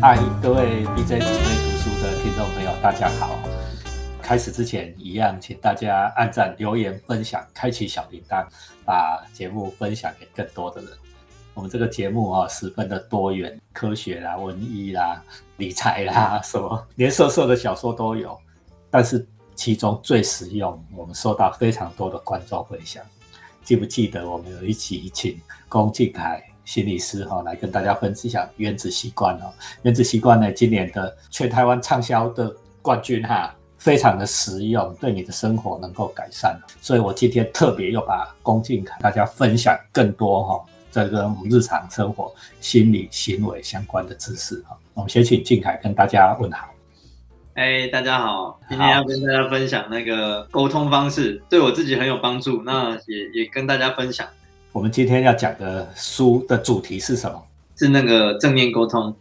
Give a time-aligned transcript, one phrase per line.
[0.00, 3.38] 嗨，各位 DJ 只会读书的听众朋友，大家好。
[4.22, 8.46] 开始之前，一样，请大家按赞、留言、分享、开启小铃铛，
[8.82, 10.90] 把节目分享给更多的人。
[11.52, 15.22] 我们这个节目啊，十分的多元，科学啦、文艺啦、
[15.58, 18.38] 理财啦，什么连色色的小说都有。
[18.90, 23.04] 但是其中最实用，我们收到非常多的观众回响。
[23.62, 25.38] 记不记得我们有一起请
[25.68, 26.42] 龚俊凯？
[26.70, 29.50] 心理师哈，来跟大家分享原子习惯哦。
[29.82, 36.56] 原子习惯呢，今年的全台湾畅销的冠军哈，非常的实用，对你的生活能够改善。
[36.80, 44.78] 所以我今天特别又把龚敬凯大家分享更多哈，这个我们日常生活心理行为相关的知识哈。
[44.94, 46.68] 我们先请静凯跟大家问好。
[47.54, 54.24] 哎，大家好，今天要跟大家分享那个沟通方式，对我自己很有帮助，那也也跟大家分享。
[54.72, 57.42] 我们今天要讲的书的主题是什么？
[57.76, 59.14] 是那个正面沟通。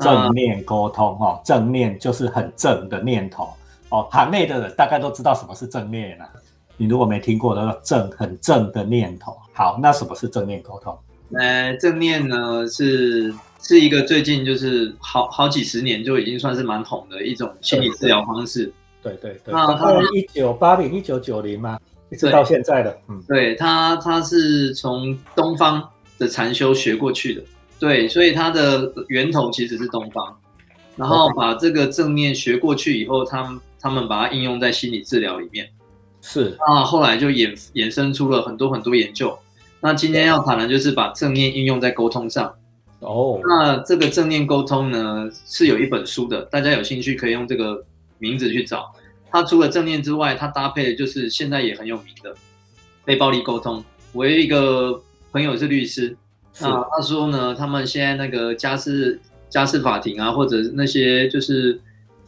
[0.00, 3.48] 正面沟通，哈，正面就是很正的念头。
[3.88, 6.28] 哦，行内的人大概都知道什么是正面了。
[6.76, 10.98] 你如果没听过的正很正的念头，好，那什么是正面沟通？
[11.38, 18.72] 呃，正面呢是是一个最近就是好好几十年就已经算是蛮红的一种心理治疗方式。
[19.02, 19.54] 对对对。
[19.54, 21.78] 那它一九八零一九九零吗？
[22.10, 25.82] 一直到现在的，嗯，对他，他是从东方
[26.18, 27.42] 的禅修学过去的，
[27.80, 30.36] 对，所以他的源头其实是东方，
[30.94, 35.68] 然后把这个正念学过去以后，他们他们把它应用在心理治疗里面，
[36.22, 39.36] 是，啊后来就衍衍生出了很多很多研究，
[39.80, 42.54] 那今天要谈的就是把正念应用在沟通上，
[43.00, 47.84] 哦，那这个正念沟通呢是有一本书的，大家有兴趣可以用这个
[48.18, 48.92] 名字去找。
[49.30, 52.34] 它除了正念之外，它搭配的就是现在也很有名的
[53.04, 53.84] 非暴力沟通。
[54.12, 55.00] 我有一个
[55.32, 56.16] 朋友是律师，
[56.60, 61.78] 那他说呢，他们现在那个家事家事法庭啊，或者那些就是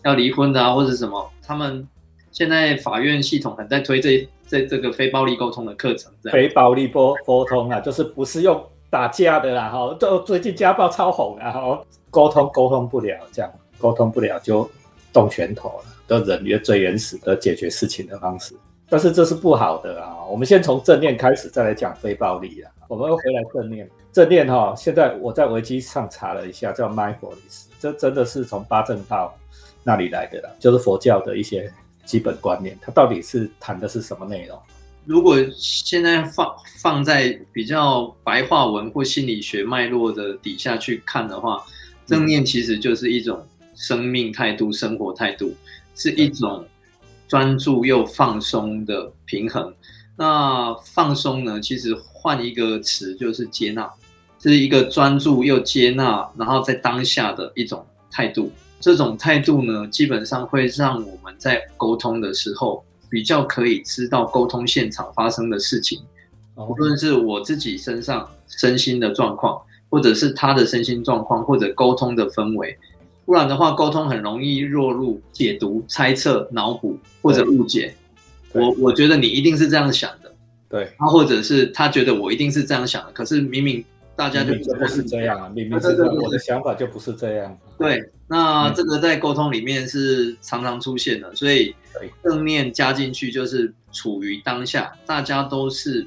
[0.05, 1.87] 要离婚的啊，或者什么，他们
[2.31, 6.13] 现在法院系统很在推这这这个非暴力沟通的课程。
[6.31, 14.69] 非暴力沟沟通啊，就是不是用打架的啦，哈，都最近家暴超红啊，哈，沟通沟通不了，这样沟通不了就
[15.13, 15.81] 动拳头。
[16.09, 18.55] 的人原最原始的解决事情的方式，
[18.89, 20.25] 但是这是不好的啊！
[20.25, 22.73] 我们先从正念开始，再来讲非暴力啊。
[22.89, 29.37] 我们回来正念，正念哈，现在我在维基上查了一下，叫 mindfulness，这真的是从八正道
[29.85, 31.71] 那里来的啦，就是佛教的一些
[32.07, 32.75] 基本观念。
[32.81, 34.59] 它到底是谈的是什么内容？
[35.05, 41.63] 如果现在放放在比较白话文或心理学脉络的底下去看的话，
[42.07, 43.47] 正念其实就是一种
[43.79, 45.55] 生命态度、生活态度。
[45.95, 46.65] 是一种
[47.27, 49.75] 专注又放松的平衡。
[50.17, 51.61] 那放松呢？
[51.61, 53.91] 其实换一个词就是接纳，
[54.39, 58.53] 这是一个专注又接纳，然后在当下的一种态度。
[58.79, 66.01] 这种态度呢，基本上会让我们在沟通的时候比较可以知道沟通现场发生的事情，
[66.55, 72.79] 无论是我自己身上身心的状况，或者是他的身心状况，或者沟通的氛围。
[73.29, 77.95] 不然的话，沟通很容易落入解读、猜测、脑补或者误解。
[78.53, 80.35] 我我觉得你一定是这样想的，
[80.67, 80.91] 对。
[80.97, 83.85] 他或者是他觉得我一定是这样想的，可是明明
[84.17, 87.55] 大家就不是这样啊，明明是我的想法就不是这样。
[87.77, 91.75] 对，那这个在沟通里面是常常出现的，所以
[92.25, 96.07] 正面加进去就是处于当下，大家都是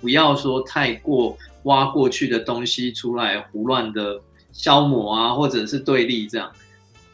[0.00, 4.18] 不要说太过挖过去的东西出来胡乱的。
[4.58, 6.50] 消磨啊，或者是对立这样，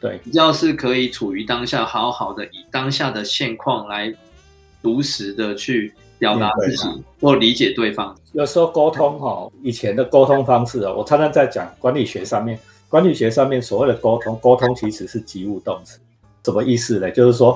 [0.01, 4.13] 对，只要是可以处于当下，好好的以当下的现况来
[4.81, 6.89] 如实的去表达自己
[7.21, 8.17] 或理解对方。
[8.33, 16.01] 有时候沟通哈，以前的沟通方式啊，我常常在讲管理学上面，管理学上面所谓的沟通，沟通其实是及物动词，
[16.45, 17.11] 什么意思呢？
[17.11, 17.55] 就是说，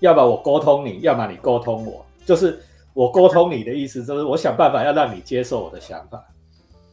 [0.00, 2.58] 要么我沟通你，要么你沟通我，就是
[2.94, 6.24] 我沟通你的意思，就是我想办法要让你接受我的想法，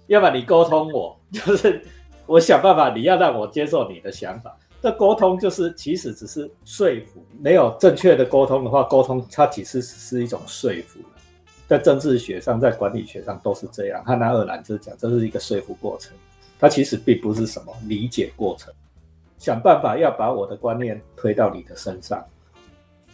[0.07, 1.81] 要么你沟通我， 就是。
[2.25, 4.57] 我想办法，你要让我接受你的想法。
[4.81, 10.99] 这沟通就是其实只是说服，没有正确的沟通的话，沟通它其实只是一种说服。
[11.67, 14.03] 在政治学上，在管理学上都是这样。
[14.05, 16.13] 汉娜·二兰就是讲，这是一个说服过程，
[16.59, 18.71] 它其实并不是什么理解过程。
[19.39, 22.23] 想办法要把我的观念推到你的身上，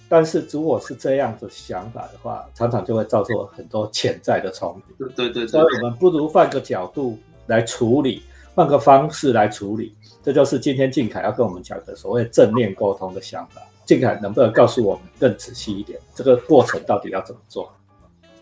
[0.09, 5.05] 但是如果是这样的想法的话，常常就会造成很多潜在的冲突。
[5.05, 7.17] 对对对，所以我们不如换个角度
[7.47, 8.23] 来处理。
[8.53, 9.93] 换个方式来处理，
[10.23, 13.61] 这就是今天静凯要跟我们讲的所谓正面沟通的想法。
[13.85, 17.73] 静凯能不能告诉我们更仔细一点，这个过程到底要怎么做？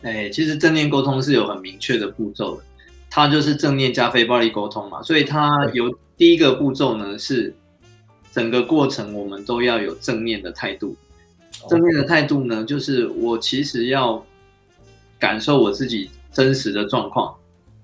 [0.02, 2.64] 哎，其实正面沟通是有很明确的步骤的。
[3.10, 7.56] 它就是正面加非暴力沟通嘛，所以它有第一个步骤呢是
[8.32, 10.96] 整个过程我们都要有正面的态度。
[11.68, 14.24] 正面的态度呢，就是我其实要
[15.18, 17.36] 感受我自己真实的状况，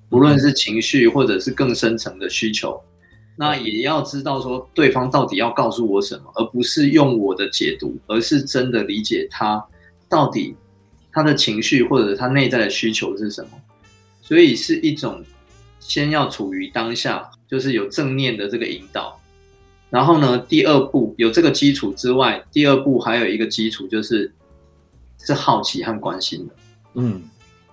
[0.09, 2.81] 无论是情绪或者是更深层的需求，
[3.35, 9.65] 那也要知道说对方到底要告诉我什么，而不是用我的解读，而是真的理解他
[10.07, 10.55] 到底
[11.11, 13.49] 他的情绪或者他内在的需求是什么。
[14.21, 15.23] 所以是一种
[15.79, 19.19] 先要处于当下，就是有正念的这个引导。
[19.91, 24.33] 然后呢，第二步有这个基础之外，第二步还有一个基础就是
[25.19, 26.53] 是好奇和关心的，
[26.95, 27.21] 嗯，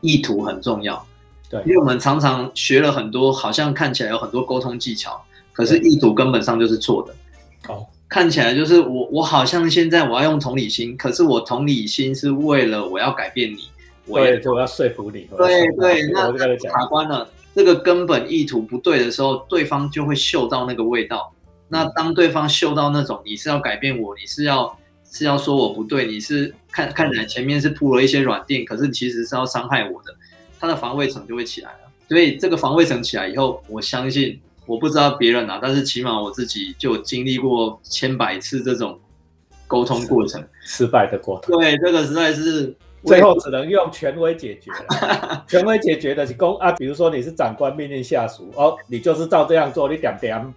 [0.02, 1.04] 意图很重要。
[1.52, 5.22] 对，因为我们常常学了很多，好像看起来有很多沟通技巧，
[5.52, 7.14] 可是意图根本上就是错的。
[7.70, 13.68] 哦，看起来就是我我好像现在我要用同理心，可是我同理心是为了我要改变你，
[14.06, 15.28] 我也，就我要说服你。
[15.36, 21.34] 对对，那那卡关了，这个根本意图不对的时候，对方就会嗅到那个味道。
[21.68, 24.78] 那当对方嗅到那种你是要改变我，你是要
[25.10, 30.14] 是要说我不对，你是看看起来前面是铺了一些软垫，可是其实是要伤害我的，
[30.62, 31.78] 他的防卫层就会起来了。
[32.08, 38.96] 所以这个防卫层起来以后，我相信我不知道别人啊，但是起码我自己就经历过千百次这种
[39.66, 41.58] 沟通过程失败的过程。
[41.58, 42.72] 对，这个实在是
[43.04, 45.44] 最后只能用权威解决了。
[45.48, 50.54] 权威解决的是公啊，比如说你是长官命令下属，哦，你就是照这样做，你点点。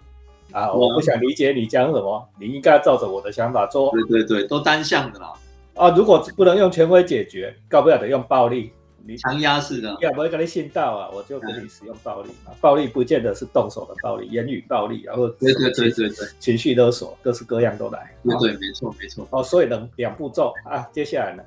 [0.52, 3.90] 啊，我不想理解你讲什么，你应该照着我的想法做。
[3.90, 5.32] 对对对，都单向的啦。
[5.74, 8.72] 啊，如果不能用权威解决，告不了得用暴力，
[9.06, 12.52] 你强压式的，要不会跟你信道啊，我就跟你使用暴力嘛。
[12.60, 18.14] 暴力不见得是动手的暴力，言语暴力，然后对对对对对，情绪勒索，各式各样都来。
[18.24, 19.26] 对对，没错没错。
[19.30, 21.42] 哦，所以呢，两步骤啊，接下来呢？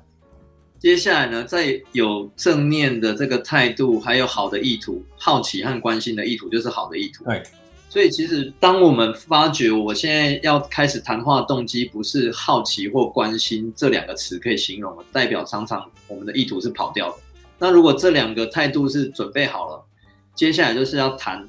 [0.78, 7.24] 接下来呢，在有正面的这个态度，还有好的意图，好奇和关心的意图，就是好的意图。
[7.24, 7.42] 对。
[7.90, 17.16] 所以其实，当我们发觉我现在要开始谈话动机不是好奇或关心这两个词可以形容的，代表常常我们的意图是跑掉的。
[17.60, 19.84] 那如果这两个态度是准备好了，
[20.34, 21.46] 接下来就是要谈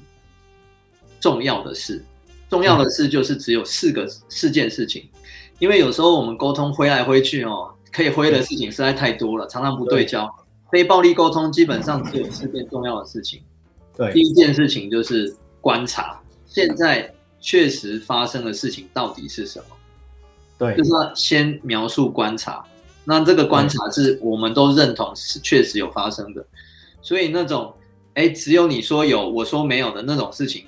[1.18, 2.04] 重要的事。
[2.50, 5.08] 重要的事就是只有四个四件事情，
[5.58, 10.30] 因为有时候我们沟通挥来挥去哦，可以挥的事情实在太多了，常常不对焦。
[10.70, 13.42] 非暴力沟通基本上只有四件重要的事情。
[13.96, 16.20] 对，第一件事情就是观察。
[16.46, 17.10] 现在
[17.40, 19.64] 确实发生的事情到底是什么？
[20.58, 22.62] 对，就是要先描述观察。
[23.04, 26.44] 那这个观察是我们都认同是确实有发生的，
[27.00, 27.74] 所以那种
[28.14, 30.64] 哎，只有你说有，我说没有的那种事情，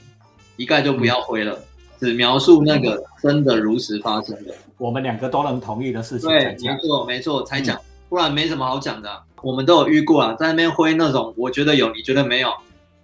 [0.56, 1.58] 一概就不要灰了，
[2.00, 6.28] 只描述那个真的如实发生的，我们两个都能同意的事情。
[6.28, 9.22] 对，没错，没错，才讲，不然没什么好讲的。
[9.42, 12.50] 我们都有遇过啊，在那边灰那种，我觉得有，你觉得没有，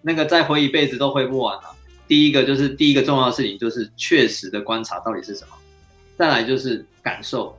[0.01, 1.63] 那个再灰一辈子都灰不完了。
[2.09, 5.55] 第一个就是第一个重要的事情，就是确实的观察到底是什么。
[6.17, 7.55] 再来就是感受，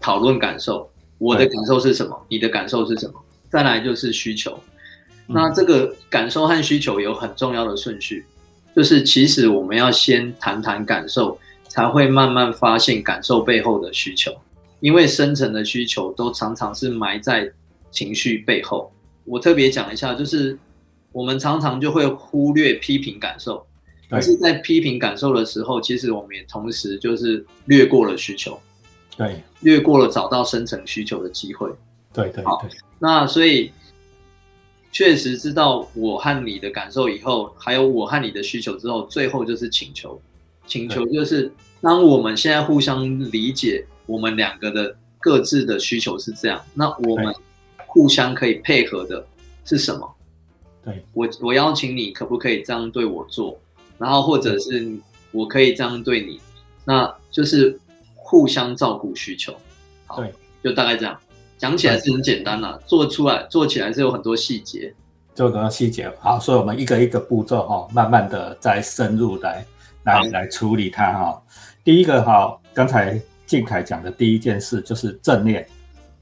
[0.00, 2.26] 讨论感受，我的感受是什么？
[2.28, 3.14] 你的感受是什么？
[3.50, 4.58] 再来就是需求。
[5.26, 8.24] 那这个感受和需求有很重要的顺序，
[8.74, 14.32] 就是其实我们要先谈谈感受，才会慢慢发现感受背后的需求。
[14.80, 17.50] 因为深层的需求都常常是埋在
[17.90, 18.92] 情绪背后。
[19.24, 20.56] 我特别讲一下，就是
[21.12, 23.66] 我们常常就会忽略批评感受。
[24.08, 28.56] 可是，在批评感受的时候，其实我们也同时就是略过了需求，
[29.16, 31.68] 对，越过了找到深层需求的机会。
[32.12, 32.70] 对对对。
[32.98, 33.72] 那所以，
[34.92, 40.20] 确实知道我和你的感受以后，还有我和你的需求之后，最后就是请求。
[40.66, 47.34] 请求就是，当我们现在互相理解，我们两个的各自的需求是这样，那我们
[47.86, 49.24] 互相可以配合的
[49.64, 50.14] 是什么？
[50.84, 53.58] 对我，我邀请你，可不可以这样对我做？
[53.98, 54.90] 然后或者是
[55.32, 56.40] 我可以这样对你，
[56.84, 57.78] 那就是
[58.26, 59.54] 互相照顾需求。
[60.16, 61.16] 对，就大概这样
[61.56, 64.92] 讲起来是很简单啦，做出来做起来是有很多细节，
[65.32, 66.12] 做很多细节。
[66.18, 69.64] 好，所以我们一个一个步骤哈，慢慢的再深入来
[70.02, 71.40] 来来处理它哈。
[71.84, 75.64] 第一个哈，刚才静凯讲的第一件事就是正念，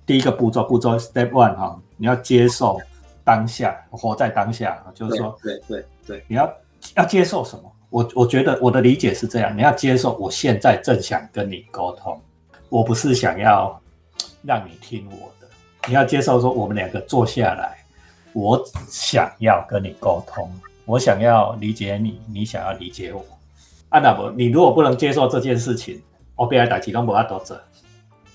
[0.04, 2.78] 第一个步骤步骤 step one 哈，你要接受
[3.24, 6.52] 当下，活在当下，就是说，对对对，你要。
[6.96, 7.72] 要接受什么？
[7.94, 12.20] 我我觉得我的理解是这样：你要接受我现在正想跟你沟通，
[12.68, 13.80] 我不是想要
[14.42, 15.46] 让你听我的。
[15.86, 17.86] 你要接受说，我们两个坐下来，
[18.32, 20.50] 我想要跟你沟通，
[20.86, 23.24] 我想要理解你，你想要理解我。
[23.90, 26.02] 啊，那不，你如果不能接受这件事情，
[26.34, 27.62] 我别来打启动，不要多者。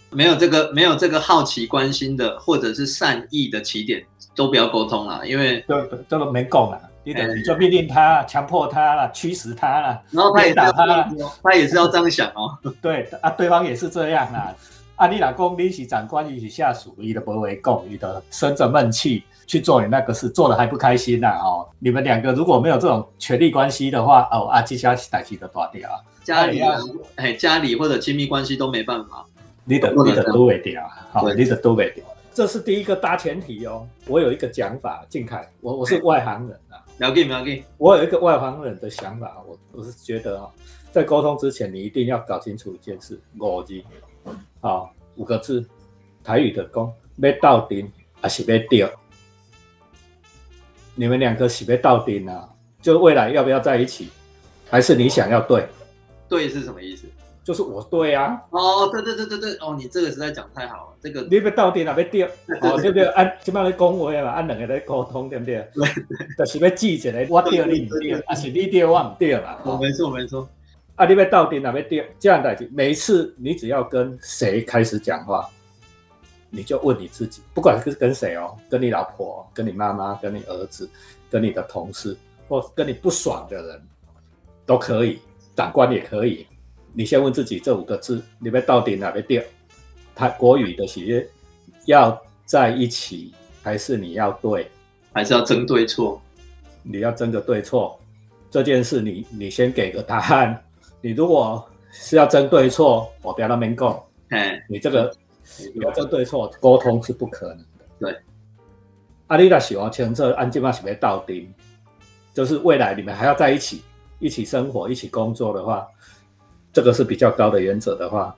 [0.09, 4.01] 没有这个没有这个好奇关心的，或者是善意的起点，
[4.33, 6.79] 都不要沟通了，因为对，这个没够嘛。
[7.09, 11.09] 你等你就命令他、强迫他了、驱使他了，然后他也打他了。
[11.43, 12.55] 他也是要这样想哦。
[12.79, 14.53] 对啊，对方也是这样啊。
[14.95, 21.67] 啊，你老公你是长官，你是下属，你的不为共，你的生着闷气去做你那个事，做的还不开心呐哦。
[21.79, 25.97] 你们两个如果没有这种权力关系的话，哦啊，这下代志就大掉啊。
[26.23, 26.77] 家里啊，
[27.15, 29.25] 哎，家里或者亲密关系都没办法。
[29.65, 32.05] 你的你的都会掉，好，你的都会掉。
[32.33, 33.85] 这是第一个大前提哦。
[34.07, 36.68] 我有一个讲法，靖凯，我我是外行人啊。
[37.00, 37.63] 了解了解。
[37.77, 40.50] 我有一个外行人的想法，我我是觉得啊，
[40.91, 43.86] 在沟通之前，你一定要搞清楚一件事，逻辑。
[44.62, 45.65] 好，五个字，
[46.24, 47.91] 台语的讲，要到顶
[48.22, 48.89] 还是要掉？
[50.94, 52.48] 你们两个是要到顶啊？
[52.82, 54.10] 就未来要不要在一起？
[54.70, 55.65] 还是你想要对？
[56.27, 57.08] 对是什么意思？
[57.50, 58.39] 就是我对啊。
[58.51, 62.27] 哦，对对对对对，哦，你这个实在讲太好了，这个你要到底哪，要掉？
[62.62, 63.06] 哦，对不对？
[63.08, 65.68] 按起码在讲话嘛，按两个在沟通，对不对？
[65.74, 65.88] 对
[66.38, 69.58] 对，就是要记起来，我掉你唔掉，还是你掉我唔掉嘛？
[69.63, 70.48] 哦，没错没错。
[70.94, 71.08] 啊！
[71.08, 72.06] 你要到底哪边掉？
[72.20, 75.50] 这样的，每一次你只要跟谁开始讲话，
[76.51, 80.88] 你就问你自己，不管是跟谁哦，跟你老婆、跟你妈妈、跟你儿子、
[81.32, 82.15] 跟你的同事，
[82.48, 83.82] 或跟你不爽的人，
[84.68, 85.20] 都可以，
[85.56, 86.46] 长官也可以。
[86.93, 89.48] 你先问自己这五个字：你们到底哪边对？
[90.15, 91.25] 他国语的企业
[91.86, 94.69] 要在一起，还是你要对，
[95.13, 96.22] 还是要争对错？
[96.84, 98.00] 你要争个对错，
[98.50, 100.62] 这件事你你先给个答案。
[101.01, 104.03] 你如果是要争对错，我不要那边讲。
[104.29, 105.13] 哎，你这个
[105.81, 107.86] 要争对错，沟通是不可能的。
[108.00, 108.17] 对。
[109.27, 111.50] 阿丽达喜欢牵扯安吉玛喜欢到底，
[112.34, 113.84] 就是未来你们还要在一起，
[114.19, 115.88] 一起生活，一起工作的话，
[116.79, 118.33] 这个是比较高的原则的话，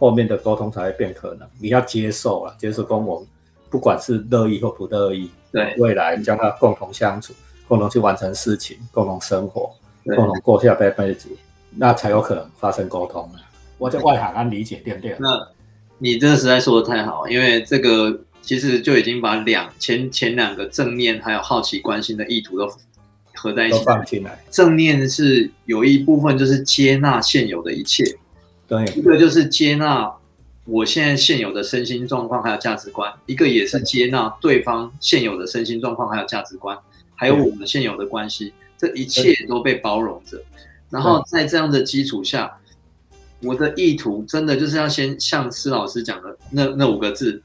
[0.00, 1.48] 后面的沟通才会变可能。
[1.60, 3.24] 你要接受了，接受跟我
[3.70, 7.32] 不管是乐意或不乐意，对，未来将他共同相处，
[7.68, 9.70] 共同去完成事情，共同生活，
[10.04, 11.28] 共同过下半辈子。
[11.70, 13.30] 那才有可能发生沟通
[13.76, 15.16] 我在外行安理解对不对？
[15.20, 15.48] 那
[15.98, 22.68] 你这个实在说的太好，因为这个其实就已经把两前前两个正面还有好奇关心的意图都
[23.38, 24.44] 合在一起放进来。
[24.50, 28.04] 正念是有一部分就是接纳现有的一切，
[28.66, 30.12] 对，一个就是接纳
[30.64, 36.76] 我现在现有的身心状况还有价值观，一个也是接纳对方现有的身心状况还有价值观，
[37.14, 40.42] 还有我们现有的关系，这一切都被包容着。
[40.90, 42.58] 然后在这样的基础下，
[43.42, 47.42] 我的意图真的就是要先像施老师讲的那那五个字。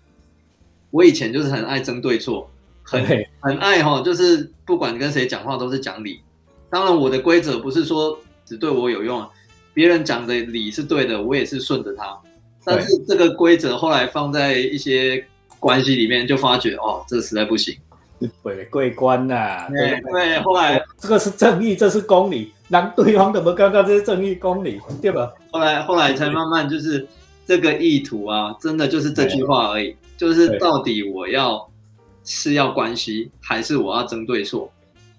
[0.92, 2.52] 我以前就是很爱争对错，
[2.84, 6.22] 很很爱哈，就是不管跟谁讲话都是讲理。
[6.70, 9.26] 当然我的规则不是说只对我有用，
[9.74, 12.18] 别人讲的理是对的，我也是顺着他。
[12.66, 15.26] 但是这个规则后来放在一些
[15.60, 17.76] 关系里面，就发觉哦，这实在不行。
[18.42, 22.54] 鬼贵关呐，对对，后来这个是正义，这是公理。
[22.70, 25.30] 让对方怎么刚刚这是正义公理，对吧？
[25.52, 27.06] 后来后来才慢慢就是
[27.46, 31.70] 这个意图啊，真的就是这句话而已，就是到底我要
[32.24, 34.72] 是要关系，还是我要争对错？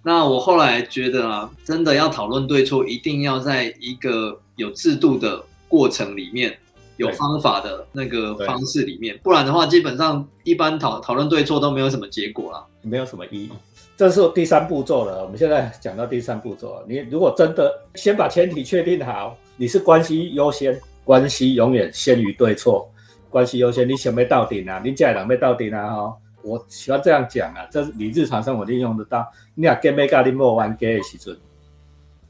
[0.03, 6.57] 那我后来觉得啊，真的要讨论对错，一定要在一个有制度的过程里面，
[6.97, 13.51] 有方法的那个方式里面，不然的话，基本上一般讨讨论对错都没有什么结果了，没有什么意义。
[13.97, 16.85] 这是第三步骤了，我们现在讲到第三步骤。
[16.89, 22.91] 你如果真的先把前提确定好，你是关系优先，关系永远先于对错，
[23.31, 24.83] 关系优先，你想要到顶啊？
[24.85, 25.87] 你家人要到顶啊？
[25.95, 29.27] 哈，我喜欢这样讲啊，这是你日常生活利用得到。
[29.55, 31.37] 你要跟妹跟你莫玩 gay 的时阵，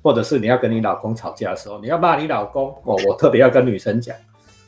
[0.03, 2.97] 或者是你要跟你老公吵架的时候，你要骂你老公哦。
[3.09, 4.17] 我特别要跟女生讲，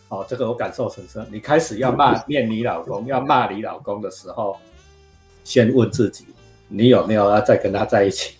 [0.08, 1.24] 哦，这个我感受很深。
[1.30, 4.56] 你开始要骂念你老公， 要骂你老公的时候，
[5.44, 6.26] 先问自己。
[6.68, 8.36] 你有没有要再跟他在一起？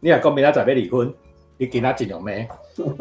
[0.00, 1.12] 你若讲明仔载要离婚，
[1.58, 2.48] 你跟他尽量咩？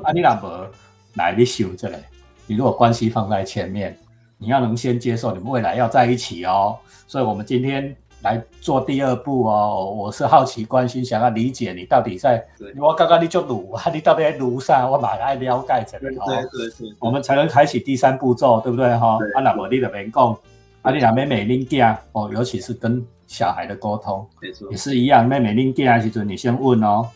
[0.03, 0.67] 啊，你若无
[1.15, 1.97] 来，你想这个。
[2.45, 3.97] 你如果关系放在前面，
[4.43, 6.77] 你要能先接受你们未来要在一起哦。
[7.07, 9.89] 所以，我们今天来做第二步哦。
[9.97, 12.45] 我是好奇关心，想要理解你到底在。
[12.77, 14.85] 我刚刚你就撸啊，你到底在撸啥？
[14.85, 16.25] 我马上了解这个哦。
[16.25, 16.35] 对
[16.67, 16.95] 对对。
[16.99, 19.17] 我们才能开启第三步骤，对不对哈？
[19.33, 20.37] 啊，那我你就别讲。
[20.81, 23.01] 啊，你若要美玲囝哦，尤其是跟。
[23.25, 24.27] 小孩的沟通
[24.69, 27.07] 也是一样，妹妹拎电时阵，你先问哦。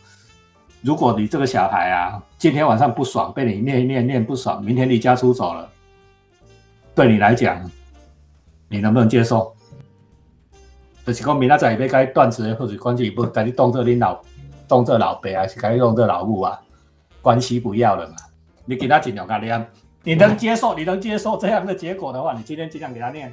[0.81, 5.69] 如果你这个小孩啊，今天晚上不爽，被你念一念念不爽，明天离家出走了，
[6.98, 7.62] 对你来讲，
[8.70, 9.56] 你能不能接受？
[11.06, 14.20] 就是讲明仔载要该断绝或者关系不，该你动这你老
[14.68, 16.60] 动这老爸还是该用这老母啊？
[17.22, 18.16] 关系不要了嘛？
[18.66, 19.70] 你给他尽量给念，
[20.01, 20.74] 你能接受？
[20.74, 23.32] 你能接受这样的结果的话，你今天尽量给他念。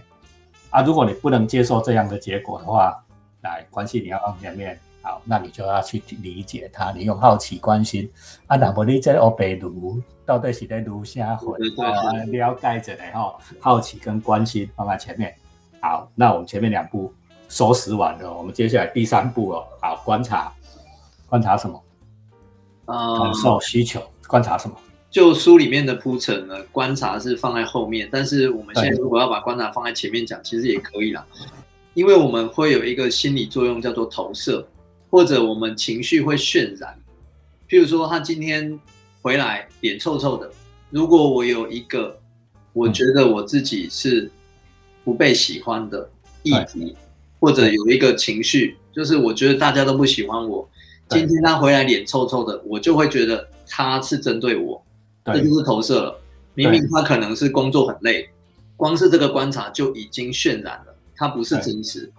[0.68, 3.02] 啊，如果你不能接受这样的结果的话，
[3.40, 8.10] 来关系你要往前面，好，那你就要去理解他，你用好奇关心
[8.46, 12.24] 啊，那么你这欧北卢到底是在卢下回啊？
[12.28, 15.34] 了解着嘞哈，好奇跟关心放在前面。
[15.80, 17.12] 好，那我们前面两步
[17.50, 20.50] 收拾完了，我们接下来第三步哦，好，观察，
[21.28, 21.82] 观察什么？
[22.86, 24.74] 啊，感受需求，观察什么？
[25.10, 31.26] 就书里面的铺陈呢，观察是放在后面，但是我们现在如果要把观察放在前面讲，其实也可以啦，
[31.92, 34.66] 因为我们会有一个心理作用叫做投射。
[35.14, 36.98] 或者我们情绪会渲染，
[37.68, 38.76] 譬如说他今天
[39.22, 40.50] 回来脸臭臭的，
[40.90, 42.18] 如果我有一个
[42.72, 44.28] 我觉得我自己是
[45.04, 46.10] 不被喜欢的
[46.42, 46.96] 议题，
[47.38, 50.68] 或者有一个情绪，就是我觉得大家都不喜欢我，
[51.08, 54.84] 今天他回来脸臭臭的，我就会觉得他是针对我，
[55.26, 56.20] 这就是投射了。
[56.54, 58.28] 明明他可能是工作很累，
[58.76, 62.10] 光是这个观察就已经渲染了，他不是真实。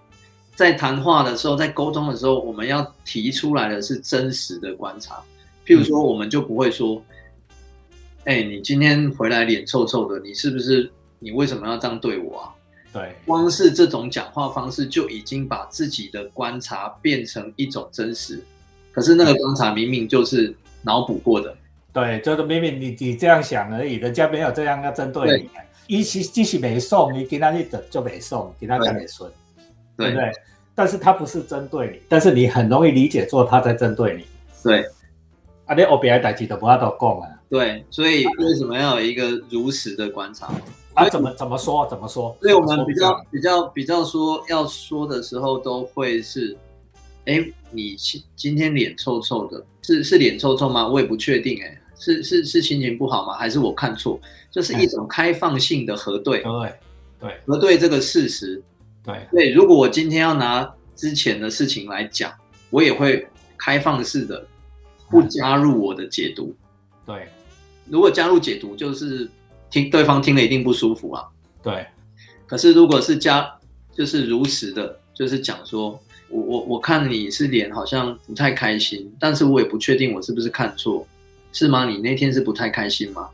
[0.55, 5.21] 在谈话的时候，在沟通的时候，我们要提出来的是真实的观察。
[5.65, 7.01] 譬如说，我们就不会说
[8.24, 10.89] ：“哎，你今天回来脸臭臭的，你是不是？
[11.19, 12.50] 你为什么要这样对我啊？”
[12.93, 18.41] 对，光是这种讲话方式就已经把自己的观察变成一种真实。
[18.93, 21.53] 可是那个观察明明就是脑补过的。
[21.91, 25.50] 对，就是明明你你这样想而已，人家没有这样要针对你。
[25.88, 29.29] 一其即使没送，你给他一等就没送，给他讲没顺。
[29.98, 30.32] 对不对？
[30.74, 34.25] 但是他不是针对你，但是你很容易理解做他在针对你。
[34.62, 34.86] 对，
[35.66, 37.30] 啊，你后边代志都不要都讲啊。
[37.50, 40.52] 对，所以为什么要有一个如实的观察？
[40.96, 41.88] 啊，怎么怎么说？
[41.88, 42.36] 怎么说？
[42.42, 46.58] 所以我们比较比较比较说要说的时候，都会是，
[47.25, 50.88] 哎，你今今天脸臭臭的，是是脸臭臭吗？
[50.88, 53.34] 我也不确定，哎，是是是心情不好吗？
[53.34, 54.20] 还是我看错？
[54.52, 56.74] 就是一种开放性的核对，对
[57.20, 58.62] 对，核对这个事实。
[59.05, 62.33] 对对，如果我今天要拿之前的事情来讲，
[62.69, 64.45] 我也会开放式的，
[65.09, 66.55] 不加入我的解读。
[67.05, 67.27] 对，
[67.87, 69.29] 如果加入解读，就是
[69.70, 71.24] 听对方听了一定不舒服啊。
[71.61, 71.85] 对，
[72.48, 73.48] 可是如果是加，
[73.94, 81.07] 就是如实的，就是讲说，我我我看你是脸好像不太开心，但是我也不确定我是不是看错，
[81.53, 81.87] 是吗？
[81.87, 83.29] 你那天是不太开心吗？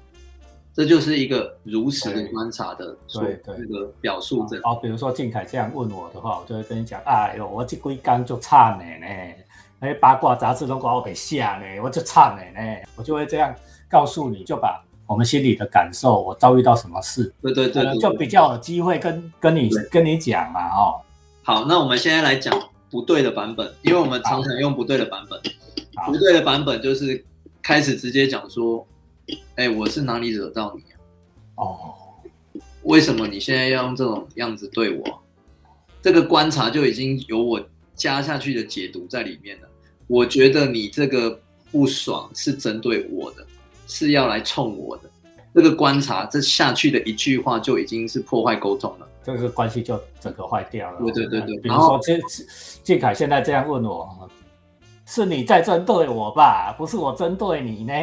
[0.74, 4.48] 这就是一个如实的观察的对那个表述。
[4.64, 9.34] 哦，比如说静凯这样问我的话，我就会跟你讲：哎呦，我这龟缸就差呢呢，
[9.82, 13.54] 那八卦杂志都把我给下呢，我就差呢呢，我就会这样
[13.90, 21.02] 告诉你，就把我们心里的感受，我遭遇到什么事，对对对，就比较有机会跟跟你跟你讲嘛，哦。
[21.44, 22.58] 好，那我们现在来讲
[22.90, 25.38] 不对的版本，因为我们常常用不对的版本，
[26.06, 27.26] 不对的版本就是
[27.62, 28.88] 开始直接讲说。
[29.56, 30.96] 哎，我是哪里惹到你啊？
[31.56, 31.94] 哦，
[32.84, 35.22] 为什么你现在要用这种样子对我？
[36.02, 37.62] 这个观察就已经有我
[37.94, 39.68] 加下去的解读在里面了。
[40.08, 41.40] 我觉得你这个
[41.72, 43.46] 不爽是针对我的，
[43.88, 45.04] 是要来冲我的。
[45.54, 51.00] 这个观察这下去的一句话就已经是破坏沟通了，这个关系就整个坏掉了。
[51.02, 51.58] 对对对对。
[51.60, 52.20] 比如说，建
[52.84, 54.30] 建凯现在这样问我，
[55.06, 56.74] 是你在针对我吧？
[56.78, 57.94] 不是我针对你呢。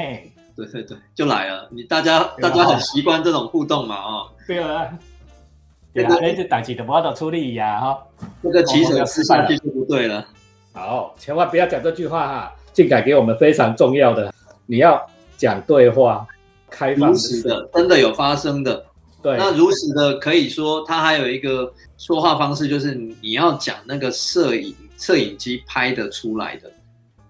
[0.59, 1.69] 对对对，就来了。
[1.71, 4.89] 你大家大家很习惯这种互动嘛，哦，对啊，
[5.95, 7.99] 对啊，那就打起的不要都出力呀，哈，
[8.43, 10.27] 这个起手吃下去就不对了。
[10.73, 12.53] 好，千万不要讲这句话哈。
[12.73, 14.33] 静改给我们非常重要的，
[14.67, 15.01] 你要
[15.37, 16.27] 讲对话，
[16.69, 18.85] 开放式的，真的有发生的。
[19.23, 26.71] 对，那如实的可以说，他还有一个说话方式，就是你要讲那个摄影摄影机拍的出来的。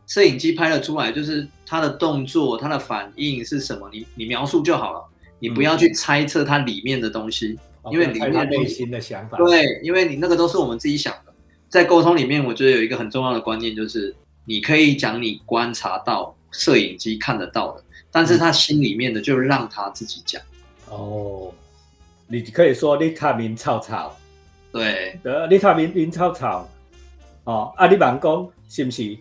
[0.09, 3.89] 摄影机拍了出来，就是他的动作，他的反应是什么？
[3.93, 5.05] 你你描述就好了，
[5.39, 7.59] 你不要去猜测它里面的东西，
[7.93, 9.37] 因为里面内心的想法。
[9.37, 11.33] 对，因为你那个都是我们自己想的。
[11.69, 14.15] 在沟通里面，我觉得有一个很重要的观念，就是
[14.47, 20.41] 你可以讲你观察到摄影机看得到的，但是他心里面的就让他自己讲。
[20.89, 21.53] 哦，
[22.27, 24.17] 你可以说你看明草草，
[24.73, 26.67] 对，得你看明明草草，
[27.45, 29.19] 哦，啊，你慢讲是不是？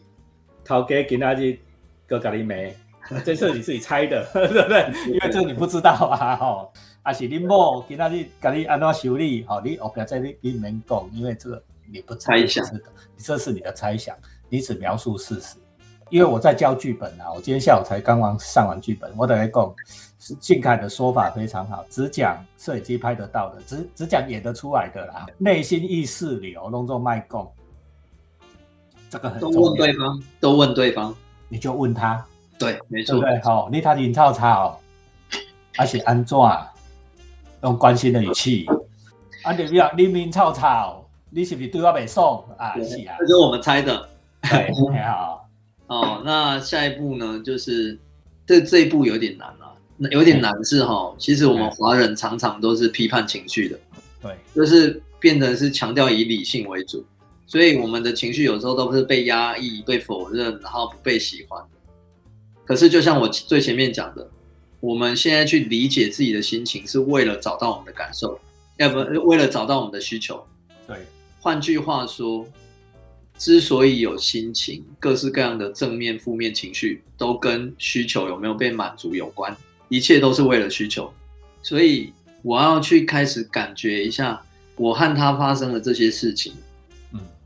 [0.68, 1.58] 头家今仔日
[2.06, 2.54] 搁甲你骂，
[3.24, 4.92] 这是你自己猜的， 对不对？
[5.08, 6.72] 因为这你不知道啊，吼，
[7.04, 12.66] 啊是你某今仔日甲你安怎修理，吼，你后边在你你免讲，因为这个你不猜想，
[13.18, 14.14] 这是你的猜想，
[14.50, 15.56] 你只描述事实。
[16.10, 19.76] 因为我在教剧本啊，我今天下午才刚刚上完剧本，我等于讲，
[20.40, 27.50] 静凯的说法非常好，只讲摄影机拍得到的，只只讲演得出来的啦，内心意识流弄作卖供。
[29.10, 31.16] 这个很都问对方，都问对方，
[31.50, 32.26] 你就问他，
[32.60, 34.80] 对，没错，对，好，你他林超超，
[35.78, 36.38] 而且安怎
[37.64, 38.66] 用关心的语气，
[39.44, 42.44] 啊，你不要你明吵吵，你是不是对我没爽？
[42.58, 42.74] 啊？
[42.76, 44.10] 是啊，这是我们猜的，
[44.42, 45.50] 对，很好。
[45.88, 47.42] 哦，那下一步呢？
[47.46, 47.98] 就是
[48.46, 51.16] 这这一步有点难啊，那有点难是哈。
[51.18, 53.80] 其实我们华人常常都是批判情绪的，
[54.22, 57.06] 对，就是变成是强调以理性为主，
[57.48, 61.60] 所以我们的情绪有时候都是被压抑、被否认，然后不被喜欢。
[62.66, 64.30] 可是就像我最前面讲的，
[64.80, 68.40] 我们现在去理解自己的心情，是为了找到我们的感受，
[68.78, 70.46] 要不为了找到我们的需求。
[70.86, 70.98] 对，
[71.40, 72.46] 换句话说。
[73.40, 79.56] 之所以有心情，各式各样的正面、负面情绪，都跟需求有没有被满足有关。
[79.90, 81.14] 一切都是为了需求，
[81.62, 84.42] 所以我要去开始感觉一下，
[84.76, 86.64] 我和他发生的这些事情，嗯，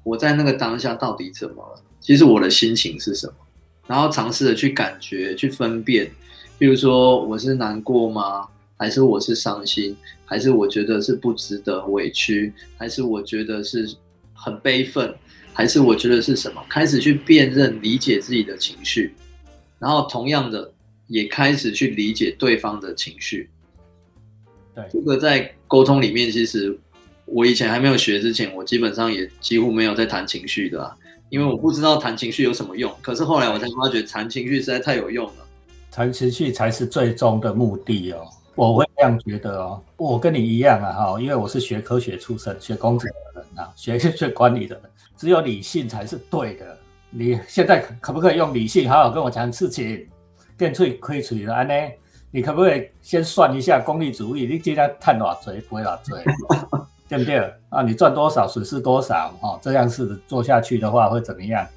[0.03, 1.81] 我在那个当下到底怎么了？
[1.99, 3.33] 其实我的心情是什么？
[3.87, 6.09] 然后尝试着去感觉、去分辨，
[6.57, 8.47] 比如说我是难过吗？
[8.77, 9.95] 还是我是伤心？
[10.25, 12.53] 还是我觉得是不值得、委屈？
[12.77, 13.95] 还是我觉得是
[14.33, 15.13] 很悲愤？
[15.53, 16.63] 还是我觉得是什么？
[16.69, 19.13] 开始去辨认、理解自己的情绪，
[19.77, 20.71] 然后同样的
[21.07, 23.49] 也开始去理解对方的情绪。
[24.73, 26.79] 对，这个在沟通里面，其实
[27.31, 30.97] 我以前还没有学之前，我基本上也几乎没有在谈情绪的，
[31.29, 32.91] 因为我不知道谈情绪有什么用。
[33.01, 35.33] 可是后来我才发觉，谈情绪实在太有用了。
[35.89, 39.81] 谈情绪才是最终的目的哦，我会这样觉得哦。
[39.97, 44.83] 我跟你一样啊，哈，因为我是学科学出身、学工程的人啊，学 学管理的人。
[45.17, 46.77] 只有理性才是对的。
[47.09, 50.07] 你 现在可不可以用理性好好跟我讲事情？
[50.57, 51.73] 变脆亏嘴了安呢？
[52.31, 54.45] 你可不可以先算一下功利主义？
[54.45, 56.23] 你今天探多少嘴不会老嘴，
[57.11, 57.81] 对不对啊？
[57.81, 59.33] 你赚多少损失多少？
[59.41, 61.67] 哦，这样是做下去的话会怎么样？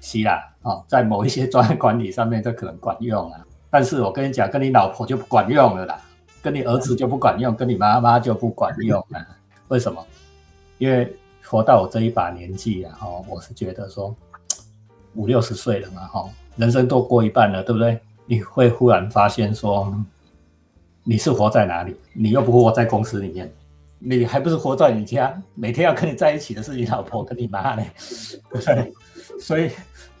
[0.00, 3.40] 是啦，哦，在某一些专业管理上面这可能管用啊。
[3.70, 5.98] 但是我跟你讲，跟你老婆就不管用了啦，
[6.42, 9.26] 跟你儿子就不管用，跟你妈妈就不管用了。
[9.68, 10.04] 为什么？
[10.78, 11.16] 因为。
[11.44, 14.14] 活到我这一把年纪啊，哦，我是觉得说
[15.16, 16.24] 五六十岁了嘛，哈，
[16.56, 18.00] 人生都过一半了，对不对？
[18.24, 19.92] 你会忽然发现说，
[21.04, 21.94] 你是活在哪里？
[22.14, 23.52] 你又不活在公司里面，
[24.04, 25.40] 你还不是活在你家？
[25.54, 27.84] 每天要跟你在一起的是你老婆跟你妈呢，
[28.50, 28.92] 对不对？
[29.40, 29.70] 所以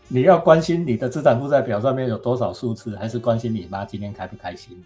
[0.06, 4.80] 你要关心你的资产负债表上面有多少数字，还是关心你妈今天开不开心？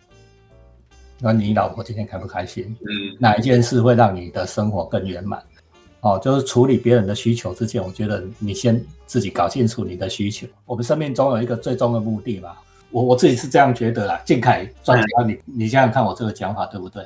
[1.18, 2.76] 那你老婆今天开不开心？
[2.80, 5.42] 嗯，哪一件事会让你的生活更圆满？
[6.00, 10.46] 哦，就是处理别人的需求之前，我觉得你先自己搞清楚你的需求。
[10.64, 12.56] 我们生命中有一个最终的目的嘛，
[12.90, 14.22] 我我自己是这样觉得啦。
[14.24, 17.04] 静凯专家，你你想想看，我这个讲法对不对？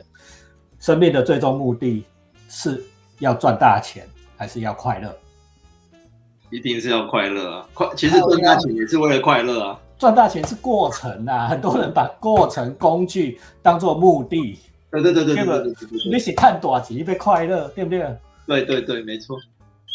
[0.80, 2.04] 生命的最终目的
[2.48, 2.82] 是
[3.18, 5.14] 要赚大钱，还是要快乐？
[6.50, 7.68] 一定是要快乐啊！
[7.72, 9.78] 快，其实赚大钱也是为了快乐啊。
[9.98, 14.58] 赚大钱是过程啊， 很多人把过程工具当做目的。
[14.90, 15.74] 对对对对对对，
[16.10, 18.16] 你是看短期被快乐，对不对？
[18.46, 19.38] 对对对，没错，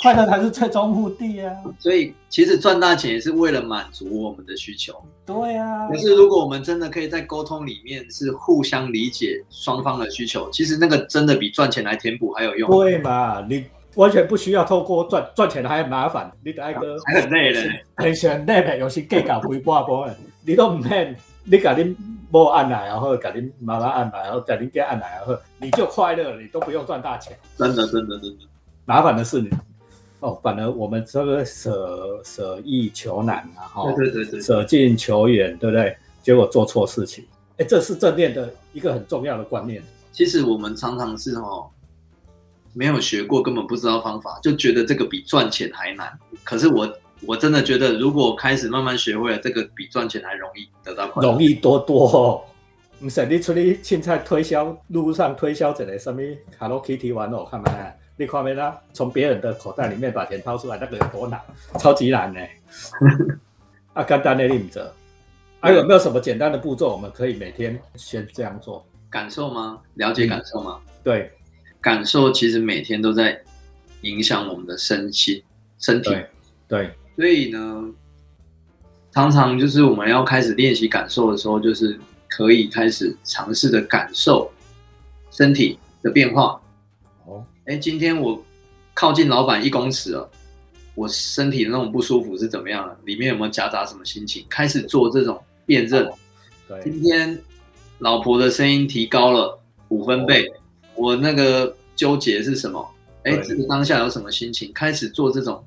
[0.05, 1.51] 快乐才是最终目的啊！
[1.79, 4.93] 所以其实赚大钱也是为了满足我们的需求。
[5.25, 12.69] 对啊，可是如果我们真的可以在沟通里面是互相理解双方的需求，其实那个真的比赚钱来填补还有用。
[12.69, 13.43] 对嘛？
[13.49, 13.65] 你
[13.95, 20.15] 完全不需要透过赚赚钱还麻烦，你的爱哥 还很累嘞，很很累的，有时计较几百波的，
[20.45, 21.15] 你都唔免，
[21.45, 21.95] 你甲你
[22.29, 27.35] 我按奶，然后给您妈妈按奶，然后给您爹按奶，然后你就快乐了，你都不用赚大钱。
[27.57, 28.45] 真的，真的，真的。
[28.87, 29.49] 麻烦的是你
[30.25, 35.95] 哦，反而我们这个舍舍易求难啊，哈，对对对，舍近求远，对不对？
[36.23, 37.23] 结果做错事情，
[37.57, 39.83] 哎，这是正念的一个很重要的观念。
[40.11, 41.69] 其实我们常常是哦，
[42.73, 46.11] 没有学过，根本不知道方法，就觉得这个比赚钱还难。
[46.43, 46.91] 可是我
[47.27, 52.43] 我真的觉得，如果开始慢慢学会了，这个比赚钱还容易得到快，容易多多。
[53.01, 56.19] 唔使你出去凊彩推销路上推销一个什么
[56.57, 57.65] Hello Kitty 玩偶，看嘛。
[58.17, 58.79] 你看没啦？
[58.93, 61.39] 从别人的口袋里面把钱掏出来，那个有多难？
[61.77, 62.39] 超级难呢！
[63.93, 64.89] 啊，简单的例子，
[65.59, 66.93] 还有没有什么简单的步骤？
[66.93, 68.85] 我们可以每天先这样做。
[69.09, 69.81] 感受吗？
[69.95, 70.79] 了解感受吗？
[71.03, 71.29] 对，
[71.81, 73.37] 感受其实每天都在
[74.01, 75.43] 影响我们的身心、
[75.77, 76.15] 身体。
[76.67, 77.83] 对，所以呢，
[79.11, 81.99] 常常就是我们要开始练习感受的时候，就是
[82.29, 84.49] 可以开始尝试着感受
[85.31, 86.61] 身体的变化。
[87.65, 88.43] 哎，今天我
[88.93, 90.29] 靠近老板一公尺了，
[90.93, 92.95] 我身体的那种不舒服是怎么样的？
[93.05, 94.45] 里面有没有夹杂什么心情？
[94.47, 96.07] 开始做这种辨认。
[96.67, 97.41] 对，今天
[97.97, 100.47] 老婆的声音提高了五分贝，
[100.93, 102.87] 我那个纠结是什么？
[103.23, 104.71] 哎，这个当下有什么心情？
[104.71, 105.65] 开始做这种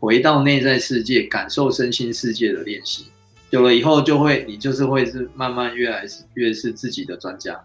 [0.00, 3.04] 回到内在世界、感受身心世界的练习。
[3.50, 7.62] 有了以后，就会你就是会是慢慢越来越是自己的专家。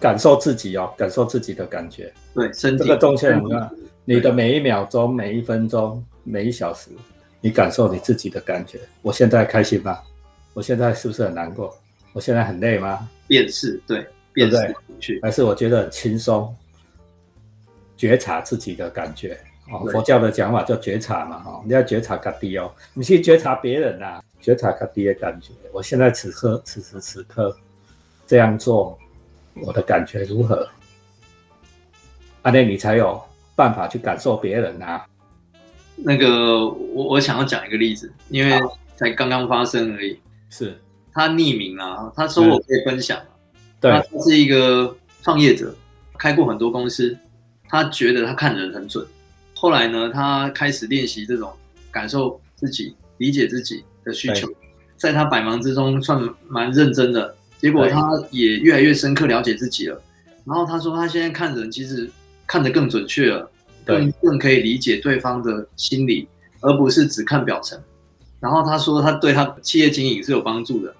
[0.00, 2.12] 感受自己哦，感受自己的感觉。
[2.34, 3.70] 对，身体这个动线，你看，
[4.04, 6.90] 你的每一秒钟、每一分钟、每一小时，
[7.40, 8.78] 你感受你自己的感觉。
[9.02, 9.98] 我现在开心吗？
[10.54, 11.76] 我现在是不是很难过？
[12.12, 13.08] 我现在很累吗？
[13.26, 14.56] 辨识对，辨识
[14.98, 16.54] 去，还是我觉得很轻松？
[17.96, 19.36] 觉察自己的感觉
[19.70, 25.52] 哦，佛教的讲法叫觉察嘛，哈、你要觉察自己哦，你去觉察别人呐、觉察自己的感觉。
[25.72, 27.54] 我现在此刻此时此刻
[28.26, 28.96] 这样做，
[29.62, 30.68] 我的感觉如何？
[32.42, 33.20] 阿内，你才有
[33.56, 35.04] 办法去感受别人啊。
[35.96, 38.58] 那个我我想要讲一个例子，因为
[38.96, 40.18] 才刚刚发生而已。
[40.48, 40.80] 是
[41.12, 43.20] 他匿名啊，他说我可以分享，
[43.80, 45.74] 对他是一个创业者，
[46.16, 47.16] 开过很多公司，
[47.68, 49.04] 他觉得他看人很准。
[49.54, 51.52] 后来呢，他开始练习这种
[51.90, 54.48] 感受自己、理解自己的需求，
[54.96, 57.34] 在他百忙之中算蛮认真的。
[57.58, 60.00] 结果他也越来越深刻了解自己了。
[60.44, 62.10] 然后他说，他现在看人其实
[62.46, 63.50] 看得更准确了，
[63.84, 66.26] 更更可以理解对方的心理，
[66.60, 67.78] 而不是只看表层。
[68.40, 70.94] 然后他说，他对他企业经营是有帮助的。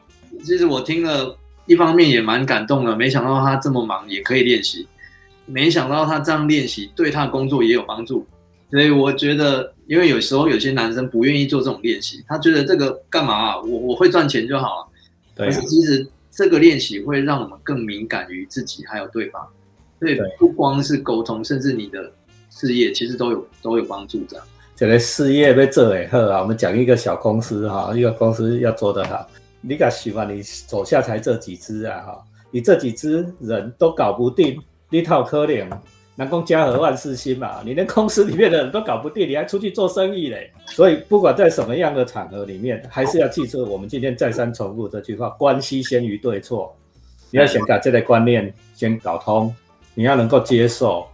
[0.45, 4.87] 其实我听了，一方面也蛮感动的，没想到他这么忙也可以练习，
[5.47, 8.27] 没想到他这样练习对他的工作也有帮助。
[8.71, 13.61] 所以我觉得，因为有时候有些男生不愿意做这种练习，他觉得这个干嘛啊？
[13.63, 14.89] 我我会赚钱就好了。
[15.35, 19.47] 对啊可是其实这个练习会让我们更敏感于自己还有对方，
[19.99, 20.27] 所以对。
[20.39, 22.13] 不光是沟通，甚至你的
[22.51, 24.47] 事业其实都有都有帮助这样。
[24.77, 29.27] 这个事业要做得好啊，我们讲一个小公司哈，一个公司要做得好，
[29.61, 35.69] 你敢喜欢你手下才这几只啊哈，你这几只人都搞不定，你套可怜，
[36.19, 40.53] 南宫家和万事兴嘛，你连公司里面的人都搞不定，你还出去做生意嘞？
[40.67, 46.77] 所以不管在什么样的场合里面，还是要记住我们今天再三重复这句话：关系先于对错。
[47.31, 49.55] 你要先把这个观念先搞通，
[49.95, 51.07] 你要能够接受，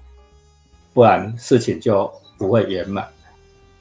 [0.95, 3.07] 不然事情就不会圆满。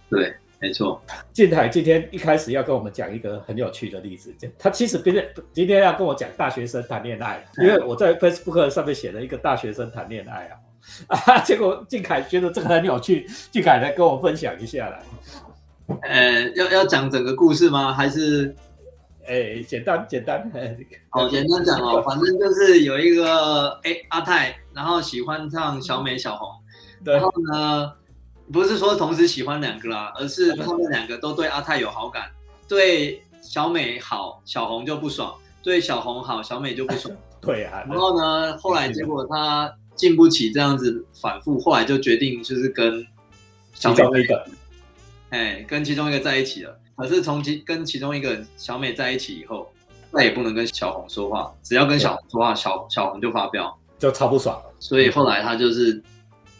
[0.10, 10.58] 对，没错，静海今天一开始要跟我们讲一个很有趣的例子，他其实今天今天要跟我讲大学生谈恋爱，因为我在 Facebook 上面写了一个大学生谈恋爱啊，
[11.08, 15.04] 啊， 结果静凯觉得这个很有趣，静凯来跟我分享一下来，
[16.02, 17.94] 呃，要要讲整个故事吗？
[17.94, 18.56] 还是？
[19.26, 20.52] 哎，简单简单，
[21.08, 26.50] 好简单讲哦， 反正就是有一个哎阿泰，然后喜欢上小美小红，
[27.06, 27.14] 对。
[27.14, 27.94] 然后呢，
[28.52, 32.30] 不是说同时喜欢两个啦，而是他们两个都对阿泰有好感，
[32.68, 37.16] 对小美好，小红就不爽；对小红好，小美就不爽。
[37.40, 43.06] 对啊，然后呢，后来结果他经不起这样子反复，后来就决定就是跟
[43.74, 44.46] 小美一个，
[45.30, 46.80] 哎，跟其中一个在一起了。
[46.96, 49.72] 可是从其跟其中一个小美在一起以后，
[50.12, 53.80] 再也不能跟小红说话，只要跟小红说话，小小红就发飙。
[54.00, 56.02] 就超不爽，所以后来他就是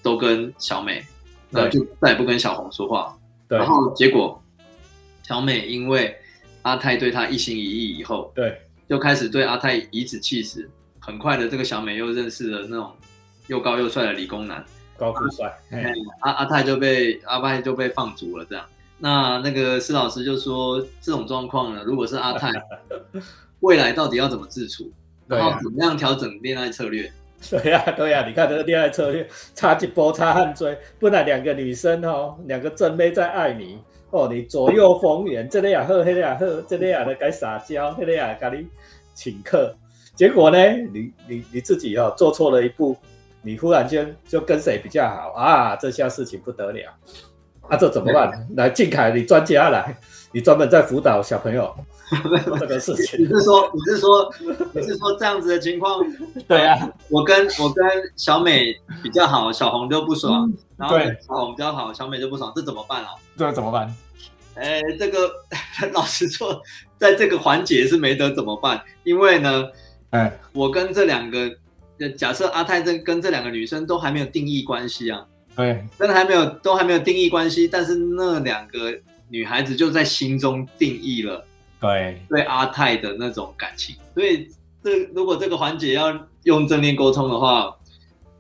[0.02, 1.06] 都跟小美，
[1.50, 3.18] 然后就再也不跟小红说话。
[3.50, 4.42] 对然后结果
[5.24, 6.16] 小美因为
[6.62, 10.70] 阿泰对她一心一意以后，对就开始对阿泰颐指气使。
[11.00, 12.90] 很快的，这个小美又认识了那种
[13.48, 14.64] 又高又帅的理工男，
[14.98, 15.54] 高富帅，
[16.20, 18.46] 阿阿泰就被阿泰就被放逐了。
[18.50, 18.66] 这样，
[19.00, 22.52] 那那个施老师就说，这种状况呢，如果是阿泰，
[23.62, 24.92] 未来到底要怎么自处，
[25.28, 27.12] 然后怎么样调整恋爱策略？
[27.50, 33.78] 对呀、对呀、你看这个恋爱策略，差一波差汗追，不然两个女生哦，两个正妹在爱你
[34.12, 38.68] 哦，你左右逢源，这个也喝，那个也喝，这个也来该撒娇，那个也给你
[39.14, 39.76] 请客，
[40.16, 40.58] 结果呢，
[40.94, 42.96] 你你你自己哦做错了一步，
[43.44, 45.76] 你忽然间就跟谁比较好啊？
[45.76, 46.92] 这下事情不得了，
[47.70, 48.48] 啊，这怎么办？
[48.56, 49.96] 来，静凯，你专家来，
[50.32, 51.76] 你专门在辅导小朋友
[52.60, 54.34] 这个事情你，是说你是说
[54.74, 56.00] 你是说这样子的情况？
[56.48, 63.10] 对啊，我跟我跟小美比较好，小红就不爽，然后对小红比较好，小美就不爽，这怎么办啊？
[63.38, 63.94] 这怎么办？
[64.56, 65.32] 哎，这个
[65.94, 66.62] 老实说，
[67.00, 69.66] 在这个环节是没得怎么办，因为呢，
[70.12, 71.52] 哎，我跟这两个，呃
[72.18, 75.26] 假设阿泰这跟这两个女生都还没有定义关系啊，
[75.56, 75.86] 对。
[75.98, 78.94] 真的还没有都还没有定义关系，但是那两个
[79.30, 81.46] 女孩子就在心中定义了
[81.80, 82.22] 对。
[82.30, 84.50] 对阿泰的那种感情，所以
[84.84, 87.76] 这如果这个环节要用正面沟通的话，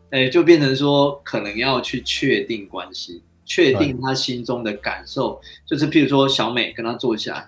[0.10, 7.48] 哎，就变成说可能要去确定关系，确定他心中的感受，就是譬如说小美跟他坐下来。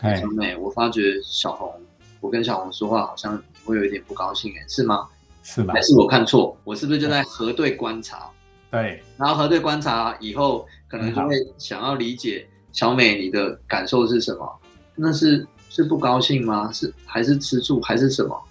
[0.00, 1.72] 哎小美，我发觉小红，
[2.20, 5.08] 我跟小红说话好像你会有一点不高兴，哎，是吗？
[5.42, 5.80] 还？
[5.82, 6.56] 是我看错？
[6.64, 8.30] 我是不是就在核对观察？
[8.70, 14.60] 对然后核对观察以后，可能就会想要理解小美你的感受是什么？
[14.94, 16.70] 那是是不高兴吗？
[16.72, 18.42] 是还是吃醋还是什么？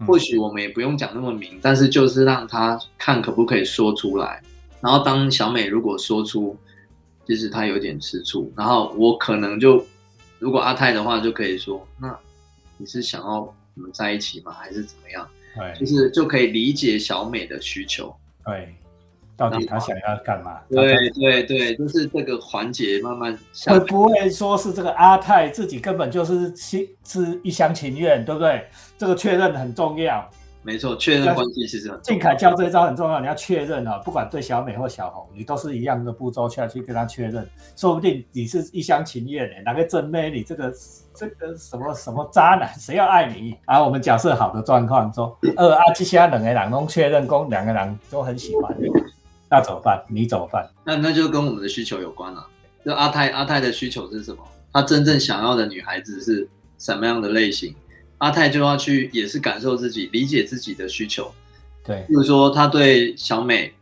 [0.00, 4.40] 嗯或许我们也不用讲那么明，但是就是让他看可不可以说出来。
[4.80, 6.56] 然后当小美如果说出
[7.26, 9.84] 其实她有点吃醋，然后我可能就
[10.38, 12.16] 如果阿泰的话就可以说，那
[12.76, 14.52] 你是想要我们在一起吗？
[14.52, 15.28] 还是怎么样？
[15.78, 18.14] 就是就可以理解小美的需求。
[18.44, 18.74] 对，
[19.36, 20.60] 到底她想要干嘛？
[20.70, 28.66] 对对对，就是这个环节慢慢下会不会说是这个阿泰自己根本就是心是一厢情愿，对不对？
[28.96, 30.28] 这个确认很重要。
[30.68, 32.00] 没错，确认关系其实很重要。
[32.02, 40.70] 靖凯教这一招很重要，你要确认啊，不管对小美或小红，你都是一样的步骤下去跟他确认，说不定你是一厢情愿的，哪个正妹你这个
[41.14, 43.56] 这个什么什么渣男，谁要爱你？
[43.64, 48.88] 啊，我们假设好的状况说，呃啊，这些两个人都确认公两个人都很喜欢你，
[49.48, 50.04] 那怎么办？
[50.06, 50.68] 你怎么办？
[50.84, 52.46] 那那就跟我们的需求有关了、
[52.84, 54.42] 就阿泰阿泰的需求是什么？
[54.70, 57.74] 他真正想要的女孩子是什么样的类型？
[58.18, 61.32] 阿泰就要去也是感受自己，理解自己的需求。
[61.84, 63.72] 对比如说，他对小美，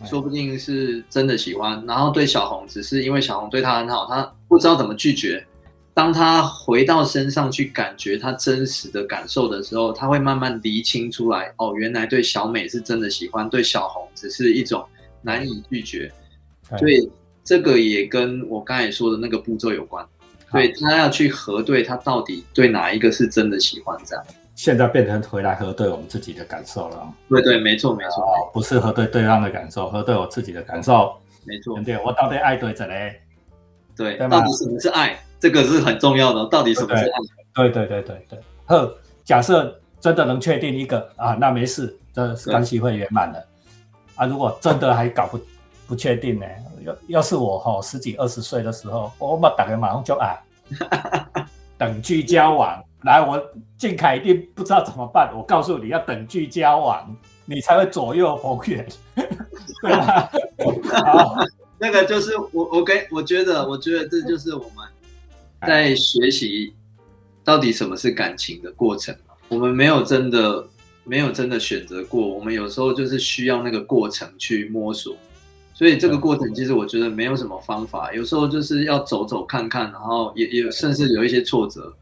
[0.00, 5.46] 哎说不定是真的喜欢，然后对小红只是因为小红对他很好，他不知道怎么拒绝。
[5.94, 14.82] 当他回到身上去感觉他真实的感受的时候，他会慢慢厘清出来，哦，原来对小美是真的喜欢，对小红只是一种
[15.20, 16.10] 难以拒绝。
[16.70, 17.10] 对所以
[17.44, 20.02] 这个也跟我刚才说的那个步骤有关。
[20.52, 24.24] 所以他要去核对他到底对哪一个是真的喜欢，这样。
[24.54, 31.12] 现在变成回来核对我们自己的感受了，对对，没错没错哦，不是核对对方的感受，核对我自己的感受，
[31.44, 32.04] 没错对不，对？
[32.04, 33.18] 我到底爱对着嘞？
[33.96, 35.18] 对，对到底什么是爱？
[35.40, 36.46] 这个是很重要的。
[36.48, 37.18] 到底什么是爱？
[37.54, 38.38] 对对对对对。
[38.66, 43.44] 呵，假设真的能确定一个啊，那没事，这关系会圆满的。
[44.14, 45.40] 啊，如果真的还搞不
[45.88, 46.46] 不确定呢？
[46.84, 50.36] 要要是我哈、十几二十岁的时候，我嘛打个马上就啊，
[51.78, 52.82] 等距交往。
[53.04, 53.42] 来，我
[53.76, 55.32] 靖凯一定不知道怎么办。
[55.36, 58.86] 我告诉你要等距交往，你才会左右逢源，
[59.82, 60.30] 对吧？
[61.04, 61.36] 好，
[61.78, 64.86] 那个就是我我跟我觉得，我觉得这就是我们
[65.66, 66.72] 在学习
[67.42, 69.12] 到底什么是感情的过程。
[69.48, 70.64] 我们没有真的
[71.02, 75.16] 没有真的选择过，我们有时候就是需要那个过程去摸索。
[75.82, 81.92] 所以这个过程其实我觉得没有什么方法，有时候就是要走走看看，然后也也甚至有一些挫折。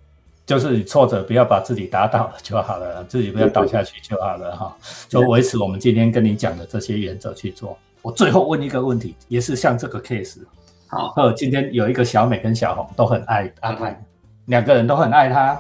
[0.45, 4.77] 就是你挫折不要把自己打倒了就好了，自己不要倒下去就好了哈。
[5.09, 7.75] 就维持我们今天跟你讲的这些原则去做。
[8.03, 10.41] 我最后问一个问题，也是像这个 case，
[10.89, 13.99] 好，呃，今天有一个小美跟小红都很爱阿泰，
[14.45, 15.59] 两个人都很爱他，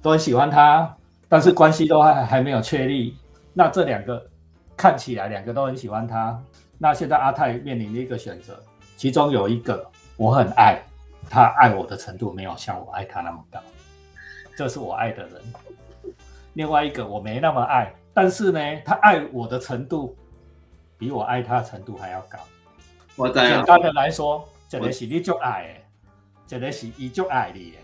[0.00, 0.96] 都很喜欢他，
[1.28, 3.16] 但是关系都还还没有确立。
[3.52, 4.24] 那这两个
[4.76, 6.40] 看起来两个都很喜欢他，
[6.78, 8.62] 那现在阿泰面临的一个选择，
[8.96, 10.82] 其中有一个我很爱
[11.28, 13.60] 他，爱我的程度没有像我爱他那么高，
[14.56, 15.42] 这是我爱的人。
[16.54, 20.16] 另外一个我没那么爱，但是呢，他爱我的程度
[20.98, 22.38] 比我爱他的程度还要高。
[23.14, 25.80] 我在简单的来说，这个是你就爱的，
[26.46, 27.78] 这个是伊就爱你的，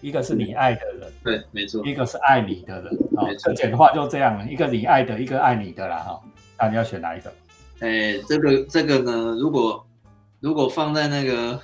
[0.00, 2.92] 一个是你爱的人，对，没错，一个是爱你的人。
[3.16, 5.98] 哦很简化就这样，一个你爱的，一个爱你的啦。
[5.98, 6.20] 哈、
[6.58, 7.32] 那你要选哪一个？
[7.82, 9.84] 哎，这个这个呢，如果
[10.38, 11.60] 如果放在那个，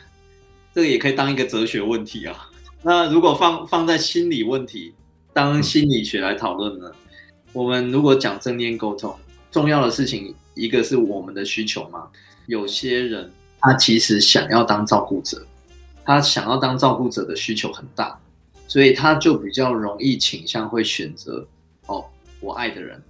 [0.75, 2.51] 这个也可以当一个哲学问题啊。
[2.83, 4.93] 那如果放放在心理问题，
[5.33, 6.91] 当心理学来讨论呢？
[7.53, 9.15] 我们如果讲正念沟通，
[9.53, 12.09] 重要的事情一个是我们的需求嘛。
[12.47, 15.41] 有些人他其实想要当照顾者，
[16.05, 18.19] 他想要当照顾者的需求很大，
[18.67, 21.47] 所以他就比较容易倾向会选择
[21.87, 22.05] 哦，
[22.41, 23.01] 我爱的人。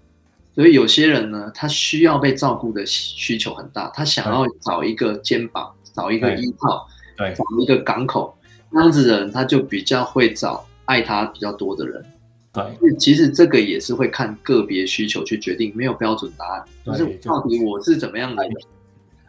[0.59, 6.85] 所以有些人呢，他需要被照顾的需求很大，他想要找一个肩膀，找一个依靠，
[7.17, 8.37] 对找一个港口。
[8.69, 12.05] 那样子的人，他就比较会找爱他比较多的人。
[12.53, 12.65] 对
[12.99, 16.65] 其实这个也是会看个别需求去决定，没有标准答案。
[16.85, 18.53] 就对是到底我是怎么样的人？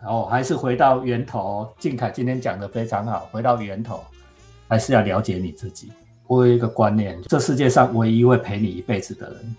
[0.02, 1.70] 然后还是回到源头。
[1.78, 4.04] 静凯今天讲的非常好，回到源头，
[4.68, 5.92] 还是要了解你自己。
[6.26, 9.56] 我有一个观念，这世界上唯一会陪你一辈子的人，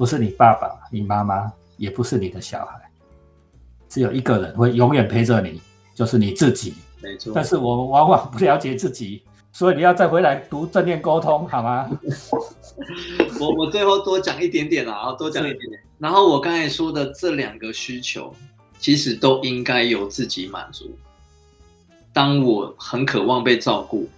[0.00, 2.90] 不是你爸爸、你妈妈，也不是你的小孩，
[3.86, 5.60] 只有一个人会永远陪着你，
[5.94, 6.72] 就是你自己。
[7.02, 9.22] 没错但，是我们往往不了解自己，
[9.52, 11.90] 所以你要再回来读正念沟通，好吗？
[13.38, 15.82] 我我最后多讲一点点啦，啊，多讲一点点。
[15.98, 18.34] 然后我刚才说的这两个需求，
[18.78, 20.96] 其实都应该由自己满足。
[22.10, 24.08] 当我很渴望被照顾，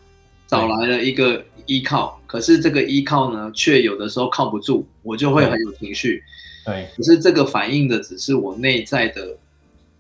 [0.53, 6.23] 找来了一个依靠，可是这个依靠呢，却有的时候靠不住，我就会很有情绪。
[6.67, 9.35] 对可是这个反映的只是我内在的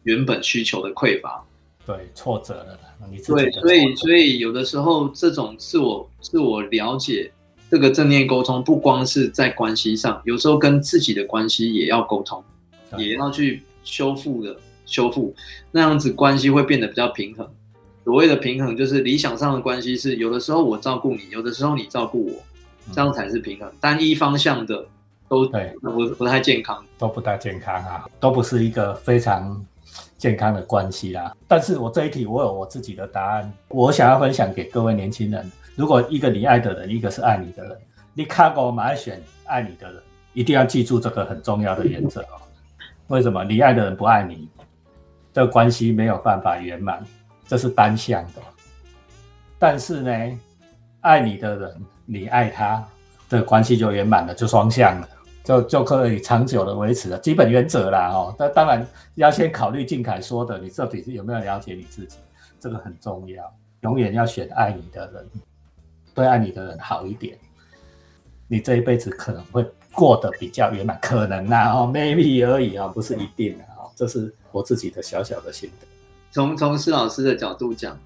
[0.02, 1.42] 原本需求的匮乏。
[1.86, 7.32] 对，挫折了啦，你对，所以所以有的时候这种自我自我了解，
[7.70, 12.44] 这个正念沟通不光是在关系上，有时候跟自己的关系也要沟通，
[12.98, 14.54] 也要去修复的。
[14.84, 15.34] 修复，
[15.70, 17.48] 那样子关系会变得比较平衡。
[18.04, 22.32] 所谓的平衡，就是理想上的关系是，有的时候我照顾你，有的时候你照顾我，
[22.92, 23.72] 这样才是平衡。
[23.80, 24.84] 单一方向的
[25.28, 26.84] 都对不不太健康。
[26.98, 29.64] 都不太健康啊，都不是一个非常
[30.18, 31.32] 健康的关系啦。
[31.46, 35.50] 但是我这一题我有我自己的答案，我想要分享给各位年轻人。
[35.74, 37.78] 如果一个你爱的人，一个是爱你的人，
[38.14, 40.02] 你看过马上选爱你的人，
[40.34, 42.42] 一定要记住这个很重要的原则哦。
[43.08, 44.48] 为什么你爱的人不爱你，
[45.32, 47.02] 这关系没有办法圆满，
[47.46, 48.42] 这是单向的。
[49.58, 50.38] 但是呢，
[51.00, 52.84] 爱你的人，你爱他
[53.28, 55.08] 的关系就圆满了，就双向了，
[55.44, 57.18] 就就可以长久的维持了。
[57.18, 62.16] 基本原则啦，哦，那当然要先考虑静凯说的，你到底是有没有了解你自己，
[62.58, 63.54] 这个很重要。
[63.82, 65.28] 永远要选爱你的人，
[66.14, 67.38] 对爱你的人好一点，
[68.48, 75.86] 你这一辈子可能会过得比较圆满，可能啊，哦，maybe 而已啊，不是一定的啊，这是我自己的小小的心得。
[76.32, 77.96] 从从施老师的角度讲，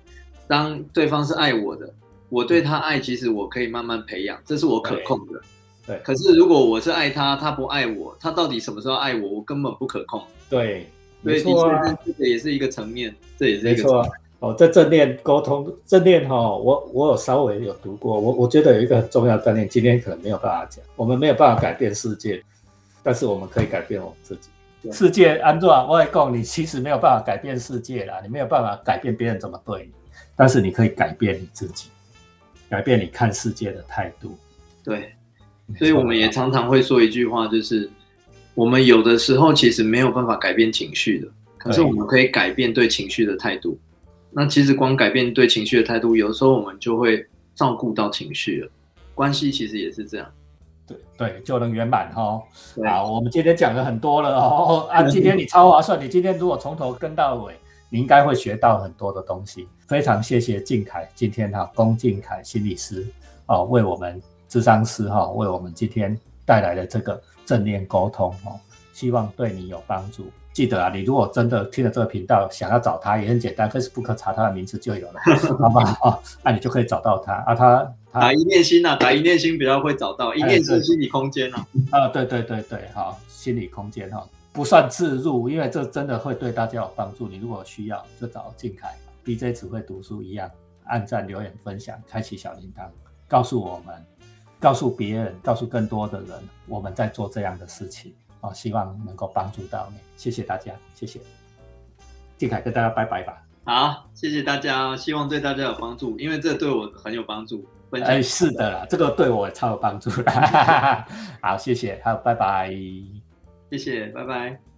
[0.49, 1.89] 当对方是爱我的，
[2.29, 5.41] 我对他爱，其实我可以慢慢培养，这是我可控的。
[5.87, 10.21] 对，可是如果我是爱他，他不爱我，他到底什么时候爱我，我根本不可控。
[10.51, 10.89] 对，
[11.23, 14.11] 所以的没错啊确，这个也是一个层面，这也是一个层面。
[14.41, 22.43] 哦，这正念沟通，正念哈、我我有稍微有读过，我我觉得有一个很重要的概念，今天可能没有办法讲，我们没有办法改变世界，
[23.03, 24.49] 但是我们可以改变我们自己。
[24.91, 29.93] 对世界安怎我来讲，你其实没有办法改变世界啦，你没有办法改变别人怎么对你，
[30.37, 31.89] 但是你可以改变你自己，
[32.69, 34.37] 改变你看世界的态度。
[34.85, 35.15] 对，
[35.79, 37.91] 所以我们也常常会说一句话，就是
[38.55, 41.29] 我们有的时候其实没有办法改变情绪的，
[41.59, 43.79] 可是我们可以改变对情绪的态度。
[44.31, 48.71] 那其实光改变对情绪的态度，有时候我们就会照顾到情绪了。
[49.15, 50.31] 关系其实也是这样。
[50.87, 52.43] 对对，就能圆满哈。
[52.75, 54.87] 对好，我们今天讲了很多了哦。
[54.93, 57.55] 啊，今天你超划算，你今天如果从头跟到尾，
[57.89, 59.69] 你应该会学到很多的东西。
[59.89, 63.07] 非常谢谢静凯今天哈，龚静凯心理师
[63.47, 68.59] 哦，为我们智商师哈，为我们今天带来的这个正念沟通哦，
[68.93, 70.31] 希望对你有帮助。
[70.57, 75.21] 记得啊，你如果真的听了这个频道，想要找他也很简单，Facebook 查他的名字就有了，
[75.61, 76.09] 好不好？
[76.09, 81.67] 哦，那你就可以找到他啊，他他打一念心呐、打一念心比较会找到，一念哎对心心理空间啊。
[81.91, 87.29] 啊，对对对对，好，心理空间哈，不算自入，因为这真的会对大家有帮助。
[87.29, 88.97] 你如果需要，就找静凯
[89.27, 90.51] ，DJ 只会读书一样，
[90.85, 92.85] 按赞、留言、分享，开启小铃铛，
[93.29, 93.95] 告诉我们，
[94.59, 96.31] 告诉别人，告诉更多的人，
[96.67, 98.15] 我们在做这样的事情
[98.47, 99.99] 啊，希望能够帮助到你。
[100.17, 101.21] 谢谢大家，谢谢。
[102.39, 103.43] 静凯跟大家拜拜吧。
[103.65, 107.67] 好，谢谢大家，希望对大家有帮助，因为这对我很有帮助。
[108.03, 110.31] 哎，是的啦，这个对我超有帮助的。
[111.41, 112.71] 好，谢谢，好，拜拜。
[113.71, 114.76] 谢谢，拜拜。